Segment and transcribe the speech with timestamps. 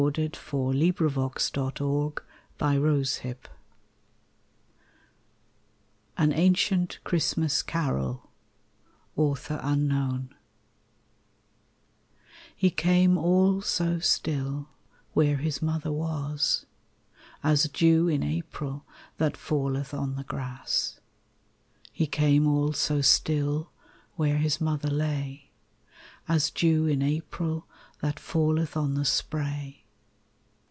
[0.01, 2.21] Hilda ConHing (Six years old)
[2.59, 3.49] RAINBOW GOLD
[6.17, 8.27] AN ANCIENT CHRISTMAS CAROL
[12.55, 14.69] HE came all so still
[15.13, 16.65] Where His mother was,
[17.43, 18.83] As dew in April
[19.19, 20.99] That falleth on the grass.
[21.93, 23.69] He came all so still
[24.15, 25.51] Where His mother lay,
[26.27, 27.67] As dew in April
[27.99, 29.77] That falleth on the spray.